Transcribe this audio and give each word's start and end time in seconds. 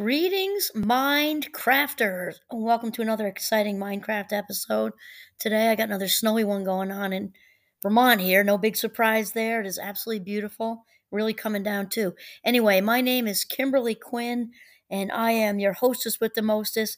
Greetings, 0.00 0.70
Minecrafters, 0.74 2.36
and 2.50 2.62
welcome 2.62 2.90
to 2.92 3.02
another 3.02 3.26
exciting 3.26 3.76
Minecraft 3.76 4.32
episode. 4.32 4.94
Today, 5.38 5.68
I 5.68 5.74
got 5.74 5.90
another 5.90 6.08
snowy 6.08 6.42
one 6.42 6.64
going 6.64 6.90
on 6.90 7.12
in 7.12 7.34
Vermont 7.82 8.22
here. 8.22 8.42
No 8.42 8.56
big 8.56 8.76
surprise 8.76 9.32
there. 9.32 9.60
It 9.60 9.66
is 9.66 9.78
absolutely 9.78 10.24
beautiful. 10.24 10.86
Really 11.10 11.34
coming 11.34 11.62
down 11.62 11.90
too. 11.90 12.14
Anyway, 12.42 12.80
my 12.80 13.02
name 13.02 13.26
is 13.26 13.44
Kimberly 13.44 13.94
Quinn, 13.94 14.52
and 14.88 15.12
I 15.12 15.32
am 15.32 15.58
your 15.58 15.74
hostess 15.74 16.18
with 16.18 16.32
the 16.32 16.40
mostest. 16.40 16.96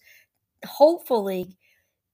Hopefully, 0.64 1.56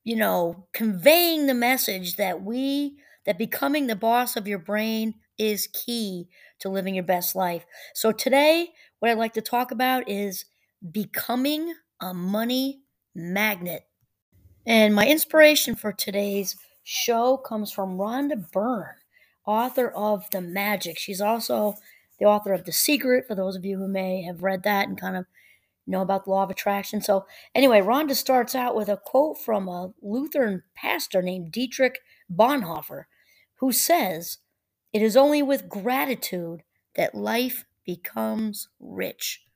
you 0.05 0.17
know, 0.17 0.69
conveying 0.73 1.49
the 1.49 1.53
message 1.53 2.17
that 2.17 2.43
we, 2.43 2.97
that 3.27 3.37
becoming 3.37 3.89
the 3.89 3.95
boss 3.95 4.37
of 4.37 4.49
your 4.49 4.59
brain 4.59 5.17
is 5.37 5.69
key 5.71 6.29
to 6.61 6.71
living 6.71 6.95
your 6.95 7.05
best 7.05 7.37
life. 7.37 7.67
So 7.93 8.11
today, 8.11 8.71
what 9.01 9.11
I'd 9.11 9.19
like 9.19 9.35
to 9.35 9.43
talk 9.43 9.71
about 9.71 10.09
is 10.09 10.47
becoming 10.91 11.75
a 12.01 12.15
money 12.15 12.81
magnet. 13.15 13.85
And 14.67 14.95
my 14.95 15.07
inspiration 15.07 15.75
for 15.75 15.93
today's 15.93 16.57
show 16.85 17.37
comes 17.37 17.73
from 17.73 17.97
Rhonda 17.97 18.51
Byrne, 18.53 18.97
author 19.47 19.89
of 19.89 20.29
The 20.31 20.41
Magic. 20.41 20.99
She's 20.99 21.21
also 21.21 21.75
the 22.19 22.27
author 22.27 22.53
of 22.53 22.65
The 22.65 22.73
Secret, 22.73 23.27
for 23.27 23.35
those 23.35 23.57
of 23.57 23.65
you 23.65 23.79
who 23.79 23.89
may 23.89 24.23
have 24.23 24.43
read 24.43 24.63
that 24.65 24.89
and 24.89 25.01
kind 25.01 25.17
of 25.17 25.27
know 25.87 26.03
about 26.03 26.25
the 26.25 26.31
law 26.31 26.43
of 26.43 26.51
attraction. 26.51 27.01
So, 27.01 27.27
anyway, 27.55 27.81
Rhonda 27.81 28.15
starts 28.15 28.55
out 28.55 28.77
with 28.77 28.89
a 28.89 28.99
quote 28.99 29.39
from 29.39 29.69
a 29.69 29.93
Lutheran 30.03 30.63
pastor 30.75 31.23
named 31.23 31.51
Dietrich 31.53 32.01
Bonhoeffer, 32.31 33.05
who 33.57 33.73
says, 33.73 34.39
It 34.93 35.03
is 35.03 35.17
only 35.17 35.43
with 35.43 35.69
gratitude 35.69 36.63
that 36.95 37.15
life 37.15 37.65
becomes 37.85 38.69
rich. 38.79 39.48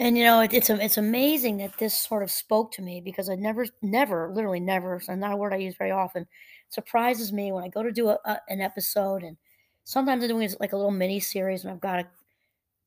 And 0.00 0.16
you 0.18 0.24
know, 0.24 0.40
it, 0.40 0.52
it's 0.52 0.70
it's 0.70 0.96
amazing 0.96 1.58
that 1.58 1.78
this 1.78 1.94
sort 1.94 2.22
of 2.24 2.30
spoke 2.32 2.72
to 2.72 2.82
me 2.82 3.00
because 3.02 3.28
I 3.28 3.36
never, 3.36 3.66
never, 3.82 4.32
literally 4.34 4.58
never, 4.58 4.98
so 4.98 5.14
not 5.14 5.32
a 5.32 5.36
word 5.36 5.52
I 5.52 5.58
use 5.58 5.76
very 5.76 5.92
often, 5.92 6.26
surprises 6.70 7.32
me 7.32 7.52
when 7.52 7.64
I 7.64 7.68
go 7.68 7.82
to 7.84 7.92
do 7.92 8.08
a, 8.08 8.18
a, 8.24 8.40
an 8.48 8.60
episode, 8.62 9.22
and 9.22 9.36
sometimes 9.84 10.24
I'm 10.24 10.30
doing 10.30 10.50
like 10.58 10.72
a 10.72 10.76
little 10.76 10.90
mini 10.90 11.20
series, 11.20 11.64
and 11.64 11.72
I've 11.72 11.80
got 11.80 12.00
a 12.00 12.08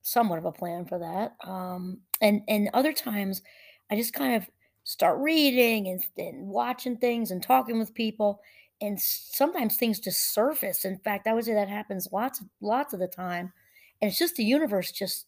somewhat 0.02 0.40
of 0.40 0.46
a 0.46 0.52
plan 0.52 0.86
for 0.86 1.00
that. 1.00 1.36
Um, 1.48 2.00
and 2.22 2.42
and 2.50 2.70
other 2.74 2.94
times, 2.94 3.44
I 3.92 3.96
just 3.96 4.14
kind 4.14 4.36
of 4.36 4.50
start 4.84 5.20
reading 5.20 5.88
and, 5.90 6.04
and 6.18 6.48
watching 6.48 6.98
things 6.98 7.32
and 7.32 7.44
talking 7.44 7.80
with 7.80 7.94
people, 7.94 8.42
and 8.82 9.00
sometimes 9.00 9.78
things 9.78 10.00
just 10.00 10.34
surface. 10.34 10.86
In 10.86 10.98
fact, 11.00 11.28
I 11.28 11.34
would 11.34 11.46
say 11.46 11.54
that 11.54 11.70
happens 11.70 12.10
lots 12.12 12.44
lots 12.62 12.94
of 12.94 13.00
the 13.00 13.08
time, 13.08 13.54
and 14.02 14.10
it's 14.10 14.20
just 14.20 14.36
the 14.36 14.44
universe 14.44 14.92
just 14.92 15.28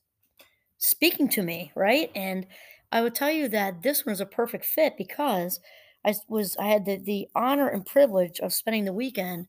speaking 0.78 1.30
to 1.30 1.44
me, 1.44 1.72
right? 1.76 2.12
And 2.16 2.46
I 2.92 3.02
would 3.02 3.16
tell 3.16 3.32
you 3.32 3.48
that 3.50 3.82
this 3.82 4.06
one 4.06 4.14
is 4.14 4.22
a 4.22 4.26
perfect 4.26 4.66
fit 4.66 4.94
because 4.98 5.60
I 6.06 6.14
was 6.28 6.56
I 6.58 6.68
had 6.68 6.86
the, 6.86 6.98
the 6.98 7.28
honor 7.36 7.68
and 7.68 7.86
privilege 7.86 8.40
of 8.40 8.54
spending 8.54 8.86
the 8.86 8.94
weekend 8.94 9.48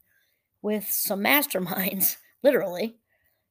with 0.62 0.88
some 0.90 1.20
masterminds, 1.24 2.16
literally, 2.42 2.96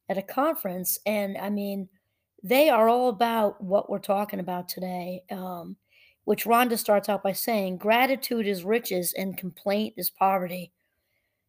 at 0.09 0.17
a 0.17 0.21
conference. 0.21 0.99
And 1.05 1.37
I 1.37 1.49
mean, 1.49 1.89
they 2.43 2.69
are 2.69 2.89
all 2.89 3.09
about 3.09 3.63
what 3.63 3.89
we're 3.89 3.99
talking 3.99 4.39
about 4.39 4.67
today. 4.67 5.23
Um, 5.31 5.77
which 6.25 6.45
Rhonda 6.45 6.77
starts 6.77 7.07
out 7.07 7.23
by 7.23 7.31
saying, 7.31 7.77
gratitude 7.77 8.47
is 8.47 8.63
riches 8.63 9.13
and 9.15 9.37
complaint 9.37 9.93
is 9.95 10.09
poverty. 10.09 10.71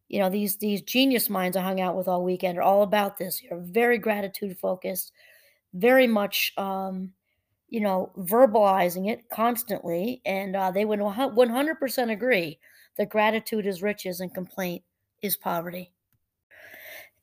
You 0.07 0.19
know, 0.19 0.29
these 0.29 0.55
these 0.55 0.81
genius 0.81 1.29
minds 1.29 1.57
I 1.57 1.61
hung 1.61 1.81
out 1.81 1.97
with 1.97 2.07
all 2.07 2.23
weekend 2.23 2.57
are 2.57 2.61
all 2.61 2.83
about 2.83 3.17
this. 3.17 3.43
You're 3.43 3.59
very 3.59 3.97
gratitude 3.97 4.57
focused 4.57 5.11
very 5.73 6.07
much, 6.07 6.53
um, 6.57 7.13
you 7.69 7.81
know, 7.81 8.11
verbalizing 8.17 9.09
it 9.11 9.29
constantly, 9.29 10.21
and 10.25 10.55
uh, 10.55 10.71
they 10.71 10.85
would 10.85 10.99
100% 10.99 12.11
agree 12.11 12.59
that 12.97 13.09
gratitude 13.09 13.65
is 13.65 13.81
riches 13.81 14.19
and 14.19 14.33
complaint 14.33 14.83
is 15.21 15.35
poverty. 15.35 15.91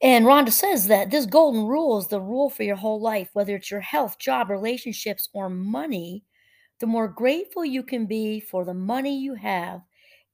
And 0.02 0.26
Rhonda 0.26 0.50
says 0.52 0.86
that 0.88 1.10
this 1.10 1.24
golden 1.24 1.64
rule 1.64 1.98
is 1.98 2.08
the 2.08 2.20
rule 2.20 2.50
for 2.50 2.62
your 2.62 2.76
whole 2.76 3.00
life, 3.00 3.30
whether 3.32 3.56
it's 3.56 3.70
your 3.70 3.80
health, 3.80 4.18
job, 4.18 4.50
relationships, 4.50 5.28
or 5.32 5.48
money. 5.48 6.24
The 6.80 6.86
more 6.86 7.08
grateful 7.08 7.64
you 7.64 7.82
can 7.82 8.06
be 8.06 8.40
for 8.40 8.64
the 8.64 8.74
money 8.74 9.18
you 9.18 9.34
have, 9.34 9.80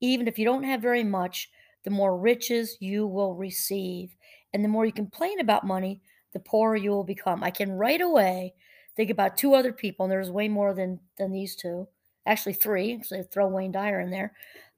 even 0.00 0.26
if 0.26 0.38
you 0.38 0.44
don't 0.44 0.65
have 0.65 0.81
very 0.82 1.04
much, 1.04 1.50
the 1.84 1.91
more 1.91 2.19
riches 2.19 2.76
you 2.81 3.06
will 3.06 3.34
receive. 3.34 4.16
And 4.53 4.65
the 4.65 4.69
more 4.69 4.87
you 4.87 4.93
complain 4.93 5.38
about 5.38 5.66
money, 5.66 6.00
the 6.32 6.41
poorer 6.41 6.76
you 6.76 6.91
will 6.91 7.04
become. 7.04 7.42
I 7.42 7.50
can 7.50 7.72
right 7.72 8.00
away 8.00 8.54
think 8.96 9.10
about 9.10 9.36
two 9.36 9.54
other 9.54 9.72
people, 9.72 10.04
and 10.04 10.12
there's 10.12 10.30
way 10.30 10.48
more 10.48 10.74
than 10.74 11.00
than 11.18 11.32
these 11.32 11.56
two. 11.56 11.88
Actually, 12.26 12.54
three. 12.54 13.02
So 13.02 13.22
throw 13.22 13.48
Wayne 13.48 13.72
Dyer 13.72 14.00
in 14.00 14.10
there. 14.10 14.32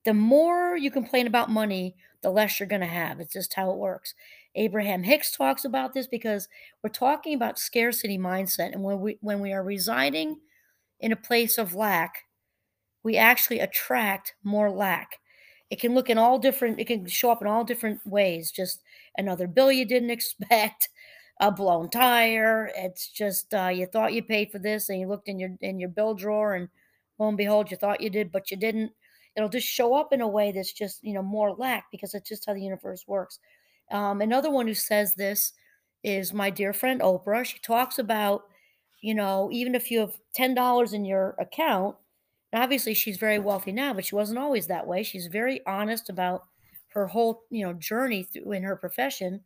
The 0.04 0.14
more 0.14 0.76
you 0.76 0.90
complain 0.90 1.26
about 1.26 1.50
money, 1.50 1.96
the 2.22 2.30
less 2.30 2.58
you're 2.58 2.68
going 2.68 2.80
to 2.80 2.86
have. 2.86 3.20
It's 3.20 3.32
just 3.32 3.54
how 3.54 3.70
it 3.70 3.76
works. 3.76 4.14
Abraham 4.54 5.02
Hicks 5.02 5.36
talks 5.36 5.64
about 5.64 5.94
this 5.94 6.06
because 6.06 6.48
we're 6.82 6.90
talking 6.90 7.34
about 7.34 7.58
scarcity 7.58 8.18
mindset, 8.18 8.72
and 8.72 8.82
when 8.82 9.00
we 9.00 9.18
when 9.20 9.40
we 9.40 9.52
are 9.52 9.62
residing 9.62 10.40
in 11.00 11.12
a 11.12 11.16
place 11.16 11.58
of 11.58 11.74
lack, 11.74 12.24
we 13.02 13.16
actually 13.16 13.60
attract 13.60 14.34
more 14.42 14.70
lack. 14.70 15.18
It 15.70 15.80
can 15.80 15.94
look 15.94 16.10
in 16.10 16.18
all 16.18 16.38
different. 16.38 16.78
It 16.78 16.86
can 16.86 17.06
show 17.06 17.30
up 17.30 17.40
in 17.40 17.48
all 17.48 17.64
different 17.64 18.06
ways. 18.06 18.50
Just 18.50 18.82
another 19.16 19.46
bill 19.46 19.72
you 19.72 19.86
didn't 19.86 20.10
expect, 20.18 20.90
a 21.40 21.50
blown 21.50 21.90
tire. 21.90 22.70
It's 22.76 23.08
just 23.08 23.52
uh, 23.54 23.68
you 23.68 23.86
thought 23.86 24.12
you 24.12 24.22
paid 24.22 24.50
for 24.52 24.58
this, 24.58 24.88
and 24.88 25.00
you 25.00 25.08
looked 25.08 25.28
in 25.28 25.38
your 25.38 25.50
in 25.60 25.78
your 25.78 25.88
bill 25.88 26.14
drawer, 26.14 26.54
and 26.54 26.68
lo 27.18 27.28
and 27.28 27.36
behold, 27.36 27.70
you 27.70 27.76
thought 27.76 28.00
you 28.00 28.10
did, 28.10 28.32
but 28.32 28.50
you 28.50 28.56
didn't. 28.56 28.92
It'll 29.36 29.48
just 29.48 29.66
show 29.66 29.94
up 29.94 30.12
in 30.12 30.20
a 30.20 30.28
way 30.28 30.52
that's 30.52 30.72
just 30.72 31.02
you 31.02 31.14
know 31.14 31.22
more 31.22 31.54
lack 31.54 31.86
because 31.90 32.14
it's 32.14 32.28
just 32.28 32.46
how 32.46 32.54
the 32.54 32.62
universe 32.62 33.04
works. 33.06 33.38
Um, 33.90 34.20
another 34.20 34.50
one 34.50 34.66
who 34.66 34.74
says 34.74 35.14
this 35.14 35.52
is 36.04 36.32
my 36.32 36.50
dear 36.50 36.72
friend 36.72 37.00
Oprah. 37.00 37.44
She 37.44 37.58
talks 37.58 37.98
about 37.98 38.42
you 39.00 39.14
know 39.14 39.48
even 39.52 39.74
if 39.74 39.90
you 39.90 40.00
have 40.00 40.18
ten 40.34 40.54
dollars 40.54 40.92
in 40.92 41.04
your 41.04 41.34
account, 41.38 41.96
obviously 42.52 42.94
she's 42.94 43.16
very 43.16 43.38
wealthy 43.38 43.72
now, 43.72 43.94
but 43.94 44.04
she 44.04 44.14
wasn't 44.14 44.38
always 44.38 44.66
that 44.68 44.86
way. 44.86 45.02
She's 45.02 45.26
very 45.26 45.60
honest 45.66 46.08
about 46.08 46.44
her 46.88 47.08
whole 47.08 47.42
you 47.50 47.64
know 47.64 47.72
journey 47.72 48.22
through 48.22 48.52
in 48.52 48.62
her 48.62 48.76
profession 48.76 49.42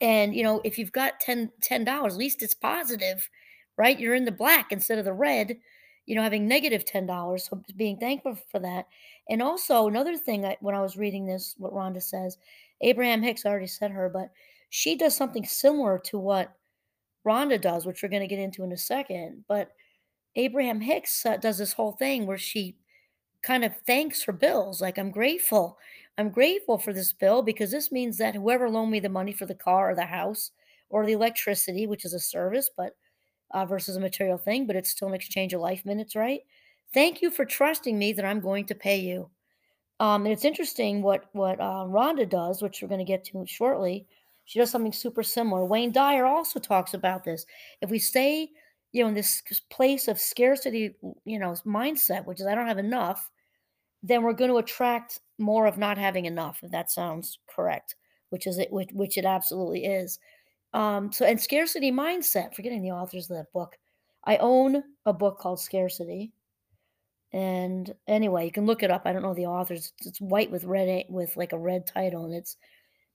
and 0.00 0.34
you 0.34 0.42
know, 0.42 0.60
if 0.64 0.78
you've 0.78 0.92
got 0.92 1.20
10 1.20 1.50
dollars, 1.84 2.14
at 2.14 2.18
least 2.18 2.42
it's 2.42 2.54
positive, 2.54 3.28
right? 3.76 3.98
You're 3.98 4.14
in 4.14 4.24
the 4.24 4.32
black 4.32 4.72
instead 4.72 4.98
of 4.98 5.04
the 5.04 5.12
red, 5.12 5.56
you 6.06 6.14
know, 6.14 6.22
having 6.22 6.46
negative 6.48 6.84
ten 6.84 7.06
dollars. 7.06 7.48
So 7.48 7.62
being 7.76 7.98
thankful 7.98 8.36
for 8.50 8.58
that. 8.60 8.86
And 9.28 9.42
also 9.42 9.86
another 9.88 10.16
thing 10.16 10.44
I, 10.44 10.56
when 10.60 10.74
I 10.74 10.82
was 10.82 10.96
reading 10.96 11.26
this, 11.26 11.54
what 11.58 11.72
Rhonda 11.72 12.02
says, 12.02 12.38
Abraham 12.80 13.22
Hicks 13.22 13.46
already 13.46 13.68
said 13.68 13.90
her, 13.92 14.08
but 14.08 14.30
she 14.70 14.96
does 14.96 15.16
something 15.16 15.44
similar 15.44 15.98
to 16.06 16.18
what 16.18 16.56
Rhonda 17.26 17.60
does, 17.60 17.86
which 17.86 18.02
we're 18.02 18.08
going 18.08 18.22
to 18.22 18.28
get 18.28 18.38
into 18.38 18.64
in 18.64 18.72
a 18.72 18.76
second. 18.76 19.44
But 19.46 19.70
Abraham 20.34 20.80
Hicks 20.80 21.24
uh, 21.24 21.36
does 21.36 21.58
this 21.58 21.72
whole 21.74 21.92
thing 21.92 22.26
where 22.26 22.38
she 22.38 22.76
kind 23.42 23.64
of 23.64 23.74
thanks 23.86 24.24
her 24.24 24.32
bills, 24.32 24.80
like 24.80 24.98
I'm 24.98 25.10
grateful 25.10 25.78
I'm 26.18 26.30
grateful 26.30 26.78
for 26.78 26.92
this 26.92 27.12
bill 27.12 27.42
because 27.42 27.70
this 27.70 27.90
means 27.90 28.18
that 28.18 28.34
whoever 28.34 28.68
loaned 28.68 28.90
me 28.90 29.00
the 29.00 29.08
money 29.08 29.32
for 29.32 29.46
the 29.46 29.54
car 29.54 29.90
or 29.90 29.94
the 29.94 30.04
house 30.04 30.50
or 30.90 31.06
the 31.06 31.12
electricity, 31.12 31.86
which 31.86 32.04
is 32.04 32.12
a 32.12 32.20
service, 32.20 32.70
but 32.76 32.94
uh, 33.52 33.64
versus 33.64 33.96
a 33.96 34.00
material 34.00 34.38
thing, 34.38 34.66
but 34.66 34.76
it's 34.76 34.90
still 34.90 35.08
an 35.08 35.14
exchange 35.14 35.52
of 35.52 35.60
life 35.60 35.84
minutes, 35.84 36.14
right? 36.14 36.40
Thank 36.92 37.22
you 37.22 37.30
for 37.30 37.44
trusting 37.44 37.98
me 37.98 38.12
that 38.12 38.24
I'm 38.24 38.40
going 38.40 38.66
to 38.66 38.74
pay 38.74 38.98
you. 38.98 39.30
Um, 40.00 40.24
and 40.24 40.32
it's 40.32 40.44
interesting 40.44 41.02
what 41.02 41.26
what 41.32 41.60
uh, 41.60 41.84
Rhonda 41.86 42.28
does, 42.28 42.60
which 42.60 42.82
we're 42.82 42.88
going 42.88 42.98
to 42.98 43.04
get 43.04 43.24
to 43.26 43.44
shortly. 43.46 44.06
She 44.44 44.58
does 44.58 44.70
something 44.70 44.92
super 44.92 45.22
similar. 45.22 45.64
Wayne 45.64 45.92
Dyer 45.92 46.26
also 46.26 46.58
talks 46.58 46.94
about 46.94 47.24
this. 47.24 47.46
If 47.80 47.90
we 47.90 47.98
stay, 47.98 48.50
you 48.90 49.02
know, 49.02 49.08
in 49.08 49.14
this 49.14 49.42
place 49.70 50.08
of 50.08 50.18
scarcity, 50.18 50.96
you 51.24 51.38
know, 51.38 51.54
mindset, 51.64 52.26
which 52.26 52.40
is 52.40 52.46
I 52.46 52.54
don't 52.54 52.66
have 52.66 52.78
enough, 52.78 53.30
then 54.02 54.22
we're 54.22 54.32
going 54.32 54.50
to 54.50 54.56
attract 54.56 55.20
more 55.42 55.66
of 55.66 55.76
not 55.76 55.98
having 55.98 56.24
enough, 56.24 56.60
if 56.62 56.70
that 56.70 56.90
sounds 56.90 57.38
correct, 57.46 57.96
which 58.30 58.46
is 58.46 58.58
it, 58.58 58.72
which, 58.72 58.90
which 58.92 59.18
it 59.18 59.24
absolutely 59.26 59.84
is. 59.84 60.18
Um, 60.72 61.12
so, 61.12 61.26
and 61.26 61.40
scarcity 61.40 61.92
mindset, 61.92 62.54
forgetting 62.54 62.82
the 62.82 62.92
authors 62.92 63.30
of 63.30 63.36
that 63.36 63.52
book. 63.52 63.76
I 64.24 64.36
own 64.38 64.82
a 65.04 65.12
book 65.12 65.38
called 65.38 65.60
Scarcity. 65.60 66.32
And 67.32 67.92
anyway, 68.06 68.44
you 68.44 68.52
can 68.52 68.66
look 68.66 68.82
it 68.82 68.90
up. 68.90 69.02
I 69.04 69.12
don't 69.12 69.22
know 69.22 69.34
the 69.34 69.46
authors. 69.46 69.92
It's 70.04 70.20
white 70.20 70.50
with 70.50 70.64
red 70.64 71.06
with 71.08 71.36
like 71.36 71.52
a 71.52 71.58
red 71.58 71.86
title, 71.86 72.24
and 72.24 72.34
it's 72.34 72.56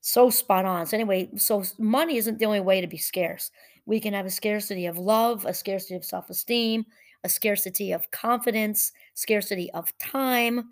so 0.02 0.30
spot 0.30 0.66
on. 0.66 0.86
So 0.86 0.98
anyway, 0.98 1.30
so 1.38 1.64
money 1.78 2.18
isn't 2.18 2.40
the 2.40 2.46
only 2.46 2.60
way 2.60 2.82
to 2.82 2.88
be 2.88 2.98
scarce. 2.98 3.52
We 3.86 4.00
can 4.00 4.14
have 4.14 4.26
a 4.26 4.32
scarcity 4.32 4.86
of 4.86 4.98
love, 4.98 5.46
a 5.46 5.54
scarcity 5.54 5.96
of 5.96 6.04
self-esteem, 6.04 6.86
a 7.24 7.30
scarcity 7.30 7.92
of 7.92 8.10
confidence, 8.12 8.92
scarcity 9.14 9.72
of 9.72 9.96
time, 9.98 10.70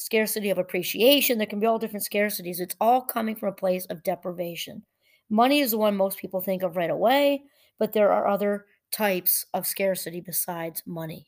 scarcity 0.00 0.48
of 0.48 0.56
appreciation. 0.56 1.36
There 1.36 1.46
can 1.46 1.60
be 1.60 1.66
all 1.66 1.78
different 1.78 2.06
scarcities. 2.10 2.58
It's 2.58 2.74
all 2.80 3.02
coming 3.02 3.36
from 3.36 3.50
a 3.50 3.52
place 3.52 3.84
of 3.86 4.02
deprivation. 4.02 4.82
Money 5.28 5.60
is 5.60 5.72
the 5.72 5.78
one 5.78 5.94
most 5.94 6.18
people 6.18 6.40
think 6.40 6.62
of 6.62 6.76
right 6.76 6.88
away, 6.90 7.42
but 7.78 7.92
there 7.92 8.10
are 8.10 8.26
other 8.26 8.64
types 8.90 9.44
of 9.52 9.66
scarcity 9.66 10.20
besides 10.22 10.82
money. 10.86 11.26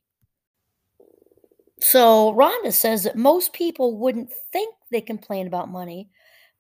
So 1.81 2.33
Rhonda 2.33 2.73
says 2.73 3.03
that 3.05 3.17
most 3.17 3.53
people 3.53 3.99
wouldn't 3.99 4.33
think 4.53 4.75
they 4.91 5.03
complain 5.03 5.47
about 5.47 5.71
money, 5.71 6.09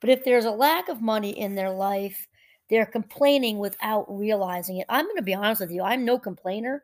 but 0.00 0.10
if 0.10 0.22
there's 0.22 0.44
a 0.44 0.50
lack 0.50 0.90
of 0.90 1.00
money 1.00 1.30
in 1.30 1.54
their 1.54 1.70
life, 1.70 2.28
they're 2.68 2.84
complaining 2.84 3.58
without 3.58 4.04
realizing 4.08 4.76
it. 4.76 4.86
I'm 4.90 5.06
going 5.06 5.16
to 5.16 5.22
be 5.22 5.34
honest 5.34 5.62
with 5.62 5.70
you, 5.70 5.82
I'm 5.82 6.04
no 6.04 6.18
complainer. 6.18 6.82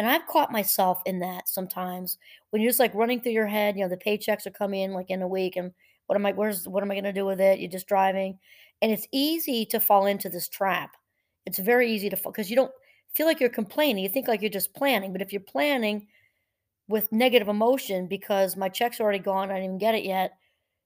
And 0.00 0.08
I've 0.08 0.26
caught 0.26 0.50
myself 0.50 1.02
in 1.04 1.18
that 1.18 1.46
sometimes 1.46 2.16
when 2.48 2.62
you're 2.62 2.70
just 2.70 2.80
like 2.80 2.94
running 2.94 3.20
through 3.20 3.32
your 3.32 3.46
head, 3.46 3.76
you 3.76 3.82
know, 3.82 3.88
the 3.90 3.98
paychecks 3.98 4.46
are 4.46 4.50
coming 4.50 4.80
in 4.80 4.94
like 4.94 5.10
in 5.10 5.20
a 5.20 5.28
week 5.28 5.56
and 5.56 5.72
what 6.06 6.16
am 6.16 6.24
I 6.24 6.32
where's 6.32 6.66
what 6.66 6.82
am 6.82 6.90
I 6.90 6.98
to 7.00 7.12
do 7.12 7.26
with 7.26 7.38
it? 7.38 7.60
You're 7.60 7.70
just 7.70 7.86
driving. 7.86 8.38
And 8.80 8.90
it's 8.90 9.06
easy 9.12 9.66
to 9.66 9.78
fall 9.78 10.06
into 10.06 10.30
this 10.30 10.48
trap. 10.48 10.96
It's 11.44 11.58
very 11.58 11.92
easy 11.92 12.08
to 12.08 12.16
fall 12.16 12.32
because 12.32 12.48
you 12.48 12.56
don't 12.56 12.72
feel 13.12 13.26
like 13.26 13.40
you're 13.40 13.50
complaining. 13.50 14.02
You 14.02 14.08
think 14.08 14.26
like 14.26 14.40
you're 14.40 14.48
just 14.48 14.72
planning, 14.72 15.12
but 15.12 15.20
if 15.20 15.34
you're 15.34 15.42
planning 15.42 16.06
with 16.88 17.12
negative 17.12 17.48
emotion 17.48 18.06
because 18.06 18.56
my 18.56 18.70
check's 18.70 19.02
already 19.02 19.18
gone, 19.18 19.50
I 19.50 19.56
didn't 19.56 19.64
even 19.66 19.78
get 19.78 19.94
it 19.94 20.04
yet, 20.04 20.32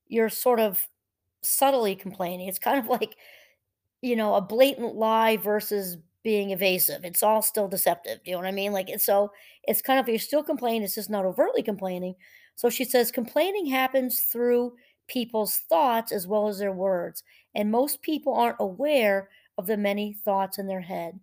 you're 0.09 0.29
sort 0.29 0.59
of 0.59 0.85
subtly 1.41 1.95
complaining. 1.95 2.49
It's 2.49 2.59
kind 2.59 2.81
of 2.81 2.87
like, 3.01 3.15
you 4.03 4.17
know, 4.17 4.35
a 4.35 4.41
blatant 4.41 4.97
lie 4.97 5.37
versus 5.37 5.99
being 6.25 6.51
evasive. 6.51 7.05
It's 7.05 7.23
all 7.23 7.43
still 7.43 7.69
deceptive. 7.69 8.25
Do 8.25 8.31
you 8.31 8.37
know 8.37 8.41
what 8.43 8.49
I 8.49 8.53
mean? 8.53 8.73
Like, 8.73 8.89
it's 8.89 9.07
so 9.07 9.31
it's 9.65 9.83
kind 9.83 10.01
of 10.01 10.09
you're 10.09 10.19
still 10.19 10.43
complaining. 10.43 10.83
It's 10.83 10.97
just 10.97 11.11
not 11.11 11.25
overtly 11.27 11.63
complaining. 11.63 12.17
So 12.57 12.71
she 12.71 12.85
says 12.85 13.13
complaining 13.13 13.67
happens 13.67 14.21
through 14.21 14.75
people's 15.07 15.59
thoughts 15.69 16.11
as 16.13 16.27
well 16.27 16.49
as 16.49 16.59
their 16.59 16.73
words, 16.73 17.23
and 17.55 17.71
most 17.71 18.03
people 18.03 18.35
aren't 18.35 18.57
aware 18.59 19.29
of 19.59 19.67
the 19.67 19.77
many 19.77 20.15
thoughts 20.25 20.59
in 20.59 20.67
their 20.67 20.81
head. 20.81 21.21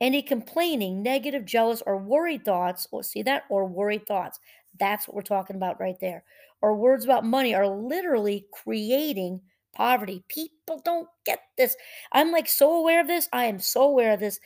Any 0.00 0.22
complaining, 0.22 1.02
negative, 1.02 1.44
jealous, 1.44 1.82
or 1.84 1.98
worried 1.98 2.44
thoughts, 2.44 2.86
or 2.90 3.02
see 3.02 3.22
that, 3.24 3.44
or 3.50 3.66
worried 3.66 4.06
thoughts. 4.06 4.40
That's 4.78 5.06
what 5.06 5.14
we're 5.14 5.22
talking 5.22 5.56
about 5.56 5.78
right 5.78 5.98
there. 6.00 6.24
Or 6.62 6.74
words 6.74 7.04
about 7.04 7.24
money 7.24 7.54
are 7.54 7.68
literally 7.68 8.46
creating 8.52 9.42
poverty. 9.72 10.22
People 10.28 10.80
don't 10.84 11.08
get 11.24 11.40
this. 11.56 11.76
I'm 12.12 12.32
like 12.32 12.48
so 12.48 12.76
aware 12.76 13.00
of 13.00 13.06
this. 13.06 13.28
I 13.32 13.46
am 13.46 13.58
so 13.58 13.82
aware 13.82 14.12
of 14.12 14.20
this. 14.20 14.40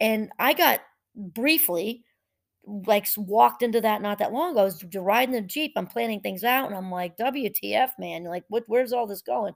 And 0.00 0.30
I 0.38 0.54
got 0.54 0.80
briefly 1.14 2.04
like 2.66 3.06
walked 3.16 3.62
into 3.62 3.80
that 3.80 4.02
not 4.02 4.18
that 4.18 4.32
long 4.32 4.52
ago. 4.52 4.60
I 4.60 4.64
was 4.64 4.84
riding 4.94 5.34
the 5.34 5.40
Jeep. 5.40 5.72
I'm 5.76 5.86
planning 5.86 6.20
things 6.20 6.44
out 6.44 6.68
and 6.68 6.76
I'm 6.76 6.90
like, 6.90 7.16
WTF, 7.16 7.90
man. 7.98 8.24
Like, 8.24 8.44
what 8.48 8.64
where's 8.66 8.92
all 8.92 9.06
this 9.06 9.22
going? 9.22 9.54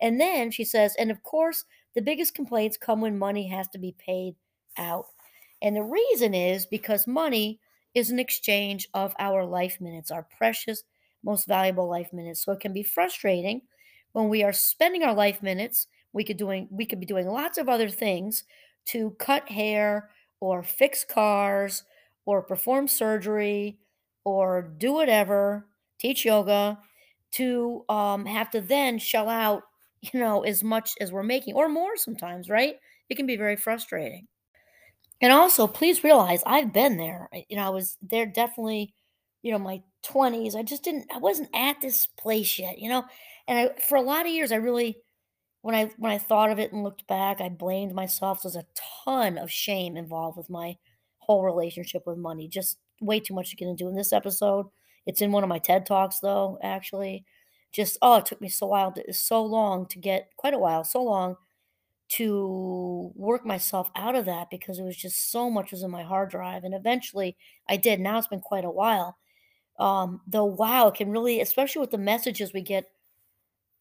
And 0.00 0.20
then 0.20 0.50
she 0.50 0.64
says, 0.64 0.94
and 0.98 1.10
of 1.10 1.22
course, 1.22 1.64
the 1.94 2.02
biggest 2.02 2.34
complaints 2.34 2.76
come 2.76 3.00
when 3.00 3.18
money 3.18 3.48
has 3.48 3.68
to 3.68 3.78
be 3.78 3.94
paid 3.98 4.34
out. 4.76 5.06
And 5.62 5.76
the 5.76 5.82
reason 5.82 6.34
is 6.34 6.66
because 6.66 7.06
money 7.06 7.60
is 7.94 8.10
an 8.10 8.18
exchange 8.18 8.88
of 8.94 9.14
our 9.18 9.44
life 9.44 9.80
minutes, 9.80 10.10
our 10.10 10.26
precious, 10.36 10.82
most 11.22 11.46
valuable 11.46 11.88
life 11.88 12.12
minutes. 12.12 12.44
So 12.44 12.52
it 12.52 12.60
can 12.60 12.72
be 12.72 12.82
frustrating 12.82 13.62
when 14.14 14.30
we 14.30 14.44
are 14.44 14.54
spending 14.54 15.04
our 15.04 15.14
life 15.14 15.42
minutes. 15.44 15.88
We 16.14 16.24
could 16.24 16.38
doing 16.38 16.68
we 16.72 16.86
could 16.86 17.00
be 17.00 17.06
doing 17.06 17.28
lots 17.28 17.58
of 17.58 17.68
other 17.68 17.90
things 17.90 18.44
to 18.86 19.12
cut 19.20 19.50
hair 19.50 20.10
or 20.40 20.64
fix 20.64 21.04
cars 21.04 21.84
or 22.26 22.42
perform 22.42 22.88
surgery 22.88 23.78
or 24.24 24.62
do 24.62 24.94
whatever, 24.94 25.66
teach 26.00 26.24
yoga, 26.24 26.78
to 27.32 27.84
um, 27.88 28.26
have 28.26 28.50
to 28.52 28.60
then 28.62 28.98
shell 28.98 29.28
out, 29.28 29.64
you 30.02 30.20
know, 30.20 30.44
as 30.44 30.64
much 30.64 30.92
as 31.00 31.12
we're 31.12 31.24
making 31.24 31.54
or 31.56 31.68
more 31.68 31.96
sometimes, 31.96 32.48
right? 32.50 32.76
It 33.10 33.16
can 33.16 33.26
be 33.26 33.36
very 33.36 33.56
frustrating. 33.56 34.28
And 35.20 35.32
also, 35.32 35.66
please 35.66 36.04
realize 36.04 36.42
I've 36.46 36.72
been 36.72 36.96
there. 36.96 37.28
You 37.48 37.56
know, 37.56 37.66
I 37.66 37.70
was 37.70 37.96
there 38.02 38.26
definitely, 38.26 38.94
you 39.42 39.52
know, 39.52 39.58
my 39.58 39.82
20s. 40.02 40.54
I 40.54 40.62
just 40.62 40.82
didn't 40.84 41.06
I 41.14 41.18
wasn't 41.18 41.50
at 41.54 41.80
this 41.80 42.06
place 42.06 42.58
yet, 42.58 42.78
you 42.78 42.88
know. 42.88 43.04
And 43.48 43.58
I 43.58 43.80
for 43.80 43.96
a 43.96 44.02
lot 44.02 44.26
of 44.26 44.32
years 44.32 44.52
I 44.52 44.56
really 44.56 44.98
when 45.62 45.74
I 45.74 45.90
when 45.98 46.12
I 46.12 46.18
thought 46.18 46.50
of 46.50 46.58
it 46.58 46.72
and 46.72 46.84
looked 46.84 47.06
back, 47.06 47.40
I 47.40 47.48
blamed 47.48 47.94
myself. 47.94 48.42
There's 48.42 48.56
a 48.56 48.66
ton 49.04 49.38
of 49.38 49.50
shame 49.50 49.96
involved 49.96 50.36
with 50.36 50.50
my 50.50 50.76
whole 51.18 51.42
relationship 51.44 52.02
with 52.06 52.18
money. 52.18 52.48
Just 52.48 52.78
way 53.00 53.20
too 53.20 53.34
much 53.34 53.50
to 53.50 53.56
get 53.56 53.68
into 53.68 53.88
in 53.88 53.96
this 53.96 54.12
episode. 54.12 54.66
It's 55.06 55.22
in 55.22 55.32
one 55.32 55.42
of 55.42 55.48
my 55.48 55.58
TED 55.58 55.86
Talks 55.86 56.20
though, 56.20 56.58
actually. 56.62 57.24
Just 57.72 57.98
oh, 58.02 58.16
it 58.18 58.26
took 58.26 58.40
me 58.40 58.48
so 58.48 58.66
while 58.66 58.92
to, 58.92 59.12
so 59.12 59.42
long 59.44 59.86
to 59.86 59.98
get 59.98 60.30
quite 60.36 60.54
a 60.54 60.58
while, 60.58 60.84
so 60.84 61.02
long 61.02 61.36
to 62.10 63.12
work 63.14 63.44
myself 63.46 63.90
out 63.96 64.14
of 64.14 64.26
that 64.26 64.50
because 64.50 64.78
it 64.78 64.84
was 64.84 64.96
just 64.96 65.30
so 65.30 65.50
much 65.50 65.70
was 65.72 65.82
in 65.82 65.90
my 65.90 66.02
hard 66.02 66.30
drive. 66.30 66.64
And 66.64 66.74
eventually 66.74 67.36
I 67.68 67.76
did. 67.76 68.00
Now 68.00 68.18
it's 68.18 68.26
been 68.28 68.40
quite 68.40 68.64
a 68.64 68.70
while. 68.70 69.16
Um, 69.78 70.20
though, 70.26 70.44
wow, 70.44 70.88
it 70.88 70.94
can 70.94 71.10
really, 71.10 71.40
especially 71.40 71.80
with 71.80 71.90
the 71.90 71.98
messages 71.98 72.52
we 72.52 72.62
get, 72.62 72.84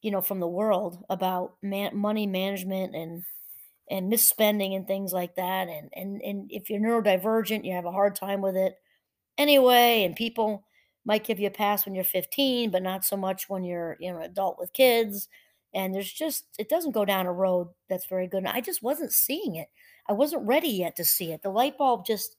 you 0.04 0.12
know, 0.12 0.22
from 0.22 0.40
the 0.40 0.48
world 0.48 1.04
about 1.10 1.56
man- 1.64 1.98
money 1.98 2.28
management 2.28 2.96
and 2.96 3.24
and 3.90 4.12
misspending 4.12 4.76
and 4.76 4.88
things 4.88 5.14
like 5.14 5.36
that. 5.36 5.70
And 5.70 5.90
and 5.96 6.22
and 6.22 6.52
if 6.52 6.70
you're 6.70 6.80
neurodivergent, 6.82 7.66
you 7.66 7.74
have 7.74 7.86
a 7.86 7.92
hard 7.92 8.16
time 8.16 8.42
with 8.42 8.56
it 8.58 8.76
anyway. 9.38 10.04
And 10.04 10.16
people 10.16 10.66
might 11.06 11.26
give 11.26 11.40
you 11.40 11.48
a 11.48 11.52
pass 11.52 11.86
when 11.86 11.96
you're 11.96 12.04
15, 12.04 12.72
but 12.72 12.84
not 12.84 13.06
so 13.06 13.18
much 13.18 13.50
when 13.50 13.64
you're 13.64 13.98
you 14.00 14.12
know 14.12 14.20
an 14.20 14.26
adult 14.26 14.60
with 14.60 14.74
kids 14.74 15.28
and 15.74 15.94
there's 15.94 16.12
just 16.12 16.46
it 16.60 16.70
doesn't 16.70 16.92
go 16.92 17.06
down 17.06 17.26
a 17.26 17.34
road 17.34 17.68
that's 17.90 18.06
very 18.06 18.28
good 18.28 18.38
and 18.40 18.48
i 18.48 18.62
just 18.62 18.84
wasn't 18.84 19.12
seeing 19.12 19.56
it 19.56 19.70
i 20.08 20.14
wasn't 20.14 20.46
ready 20.48 20.70
yet 20.70 20.96
to 20.96 21.04
see 21.04 21.32
it 21.32 21.42
the 21.42 21.50
light 21.50 21.78
bulb 21.78 22.06
just 22.06 22.36